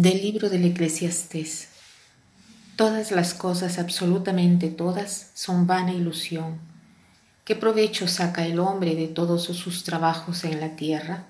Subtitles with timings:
[0.00, 1.68] Del libro del Eclesiastés.
[2.74, 6.58] Todas las cosas, absolutamente todas, son vana ilusión.
[7.44, 11.26] ¿Qué provecho saca el hombre de todos sus trabajos en la tierra?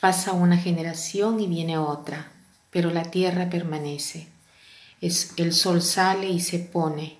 [0.00, 2.32] Pasa una generación y viene otra,
[2.72, 4.26] pero la tierra permanece.
[5.00, 7.18] Es, el sol sale y se pone,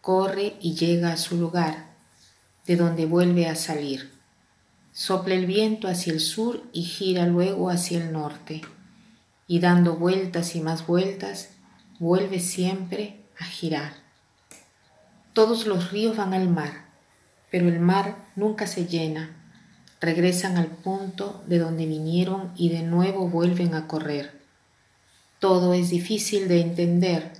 [0.00, 1.88] corre y llega a su lugar,
[2.68, 4.12] de donde vuelve a salir.
[4.92, 8.62] Sopla el viento hacia el sur y gira luego hacia el norte
[9.48, 11.48] y dando vueltas y más vueltas,
[11.98, 13.94] vuelve siempre a girar.
[15.32, 16.86] Todos los ríos van al mar,
[17.50, 19.34] pero el mar nunca se llena.
[20.00, 24.38] Regresan al punto de donde vinieron y de nuevo vuelven a correr.
[25.40, 27.32] Todo es difícil de entender.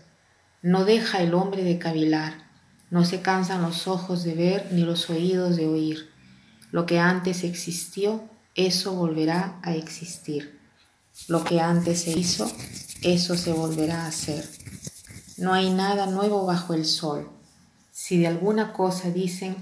[0.62, 2.48] No deja el hombre de cavilar.
[2.90, 6.09] No se cansan los ojos de ver ni los oídos de oír.
[6.70, 10.57] Lo que antes existió, eso volverá a existir.
[11.27, 12.51] Lo que antes se hizo,
[13.02, 14.49] eso se volverá a hacer.
[15.37, 17.30] No hay nada nuevo bajo el sol.
[17.93, 19.57] Si de alguna cosa dicen,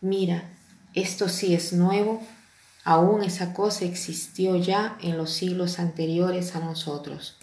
[0.00, 0.50] mira,
[0.94, 2.20] esto sí es nuevo,
[2.84, 7.36] aún esa cosa existió ya en los siglos anteriores a nosotros.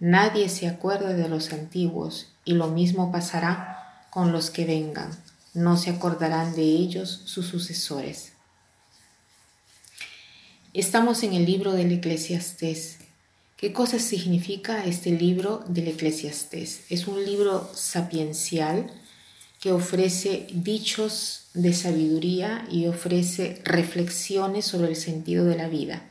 [0.00, 5.10] Nadie se acuerda de los antiguos y lo mismo pasará con los que vengan.
[5.54, 8.33] No se acordarán de ellos sus sucesores.
[10.74, 12.98] Estamos en el libro del Eclesiastés.
[13.56, 16.80] ¿Qué cosa significa este libro del Eclesiastés?
[16.90, 18.90] Es un libro sapiencial
[19.60, 26.02] que ofrece dichos de sabiduría y ofrece reflexiones sobre el sentido de la vida.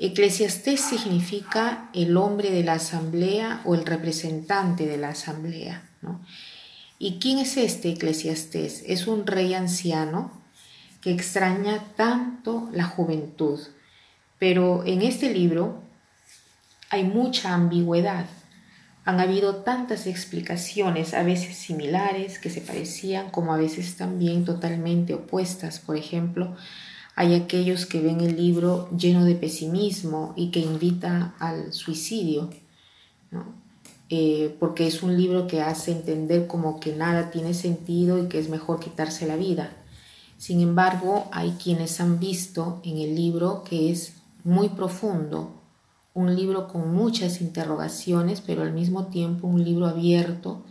[0.00, 5.88] Eclesiastés significa el hombre de la asamblea o el representante de la asamblea.
[6.98, 8.82] ¿Y quién es este Eclesiastés?
[8.84, 10.40] Es un rey anciano
[11.00, 13.58] que extraña tanto la juventud.
[14.38, 15.82] Pero en este libro
[16.90, 18.26] hay mucha ambigüedad.
[19.04, 25.14] Han habido tantas explicaciones, a veces similares, que se parecían, como a veces también totalmente
[25.14, 25.78] opuestas.
[25.78, 26.54] Por ejemplo,
[27.16, 32.50] hay aquellos que ven el libro lleno de pesimismo y que invita al suicidio,
[34.10, 38.38] eh, porque es un libro que hace entender como que nada tiene sentido y que
[38.38, 39.79] es mejor quitarse la vida.
[40.40, 45.60] Sin embargo, hay quienes han visto en el libro que es muy profundo,
[46.14, 50.64] un libro con muchas interrogaciones, pero al mismo tiempo un libro abierto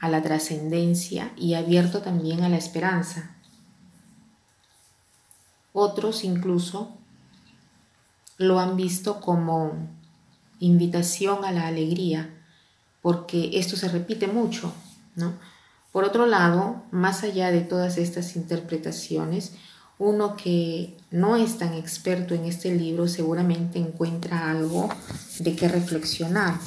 [0.00, 3.36] a la trascendencia y abierto también a la esperanza.
[5.72, 6.96] Otros incluso
[8.36, 9.74] lo han visto como
[10.58, 12.34] invitación a la alegría,
[13.00, 14.72] porque esto se repite mucho,
[15.14, 15.53] ¿no?
[15.94, 19.52] Por otro lado, más allá de todas estas interpretaciones,
[19.96, 24.88] uno que no es tan experto en este libro seguramente encuentra algo
[25.38, 26.58] de qué reflexionar.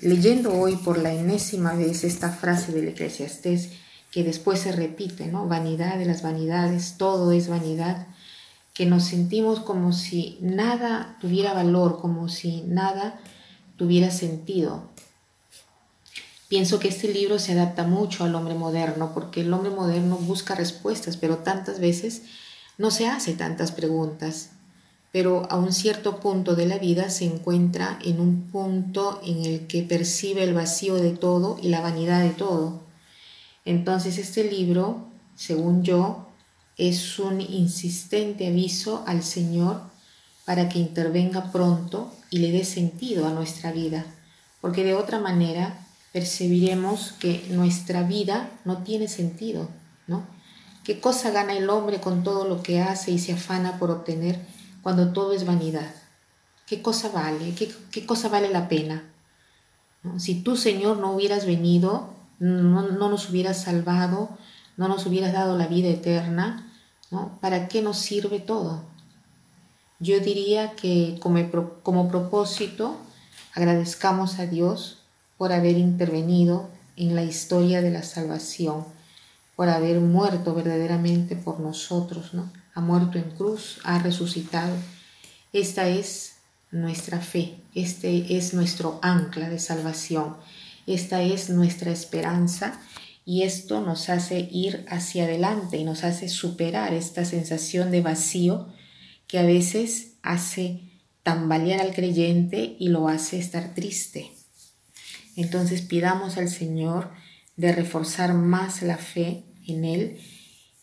[0.00, 3.72] Leyendo hoy por la enésima vez esta frase del Eclesiastés
[4.10, 5.46] que después se repite, ¿no?
[5.46, 8.06] Vanidad de las vanidades, todo es vanidad,
[8.72, 13.20] que nos sentimos como si nada tuviera valor, como si nada
[13.76, 14.88] tuviera sentido.
[16.48, 20.54] Pienso que este libro se adapta mucho al hombre moderno porque el hombre moderno busca
[20.54, 22.22] respuestas, pero tantas veces
[22.78, 24.50] no se hace tantas preguntas.
[25.12, 29.66] Pero a un cierto punto de la vida se encuentra en un punto en el
[29.66, 32.80] que percibe el vacío de todo y la vanidad de todo.
[33.66, 36.28] Entonces este libro, según yo,
[36.78, 39.82] es un insistente aviso al Señor
[40.46, 44.06] para que intervenga pronto y le dé sentido a nuestra vida,
[44.62, 49.68] porque de otra manera percibiremos que nuestra vida no tiene sentido,
[50.06, 50.26] ¿no?
[50.84, 54.40] ¿Qué cosa gana el hombre con todo lo que hace y se afana por obtener
[54.82, 55.94] cuando todo es vanidad?
[56.66, 57.54] ¿Qué cosa vale?
[57.54, 59.04] ¿Qué, cosa vale la pena?
[60.16, 64.30] Si tú, Señor, no hubieras venido, no, no, nos hubieras salvado,
[64.76, 66.72] no nos hubieras dado la vida eterna,
[67.10, 67.38] ¿no?
[67.40, 68.82] ¿para qué nos sirve todo?
[69.98, 71.38] Yo diría que como,
[71.82, 72.96] como propósito
[73.54, 74.98] agradezcamos a Dios
[75.38, 78.84] por haber intervenido en la historia de la salvación,
[79.56, 82.52] por haber muerto verdaderamente por nosotros, ¿no?
[82.74, 84.74] Ha muerto en cruz, ha resucitado.
[85.52, 86.34] Esta es
[86.70, 90.36] nuestra fe, este es nuestro ancla de salvación,
[90.86, 92.80] esta es nuestra esperanza
[93.24, 98.68] y esto nos hace ir hacia adelante y nos hace superar esta sensación de vacío
[99.26, 100.80] que a veces hace
[101.22, 104.37] tambalear al creyente y lo hace estar triste.
[105.38, 107.12] Entonces pidamos al Señor
[107.56, 110.18] de reforzar más la fe en Él.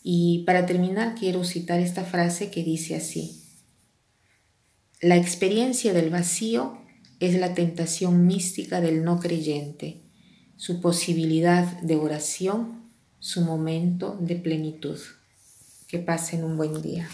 [0.01, 3.43] Y para terminar quiero citar esta frase que dice así.
[5.01, 6.77] La experiencia del vacío
[7.19, 10.03] es la tentación mística del no creyente,
[10.55, 14.99] su posibilidad de oración, su momento de plenitud.
[15.89, 17.09] Que pasen un buen día.